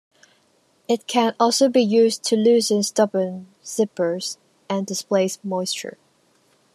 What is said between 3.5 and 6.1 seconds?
zippers and displace moisture.